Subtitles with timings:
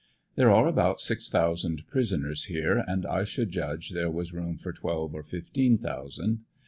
[0.33, 4.73] There are about six thousand prisoners here, and I should judge there was room for
[4.73, 6.39] twelve or fifteen thousand.